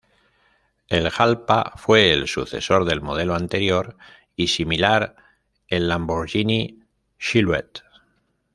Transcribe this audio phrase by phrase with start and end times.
[0.87, 3.97] El Jalpa fue el sucesor del modelo anterior
[4.35, 5.15] y similar,
[5.67, 6.79] el Lamborghini
[7.19, 7.83] Silhouette.